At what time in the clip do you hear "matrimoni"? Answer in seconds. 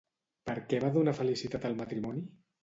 1.83-2.27